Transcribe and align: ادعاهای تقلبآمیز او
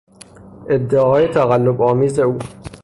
ادعاهای 0.69 1.27
تقلبآمیز 1.27 2.19
او 2.19 2.37